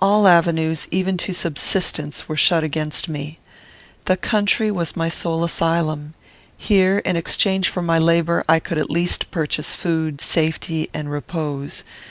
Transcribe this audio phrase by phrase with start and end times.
[0.00, 3.38] All avenues, even to subsistence, were shut against me.
[4.04, 6.12] The country was my sole asylum.
[6.58, 11.84] Here, in exchange for my labour, I could at least purchase food, safety, and repose.